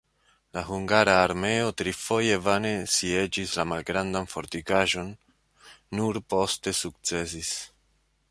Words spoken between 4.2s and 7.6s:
fortikaĵon, nur poste sukcesis.